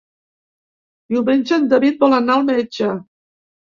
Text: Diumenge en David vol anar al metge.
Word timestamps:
Diumenge 1.15 1.53
en 1.59 1.69
David 1.75 2.03
vol 2.05 2.17
anar 2.21 2.39
al 2.39 2.49
metge. 2.51 2.91